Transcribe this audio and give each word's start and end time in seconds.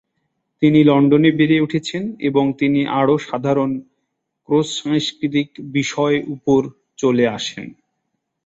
তিনি 0.61 0.79
লন্ডনে 0.83 1.29
বেড়ে 1.31 1.57
উঠেছেন 1.61 2.03
এবং 2.21 2.45
তিনি 2.59 2.79
আরও 2.99 3.15
সাধারণ 3.27 3.71
ক্রস 4.49 4.67
সাংস্কৃতিক 4.79 5.47
বিষয় 5.71 6.17
উপর 6.27 6.61
চলে 6.97 7.25
আসেন। 7.27 7.67